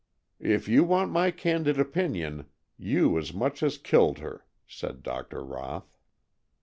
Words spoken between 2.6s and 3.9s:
you as much as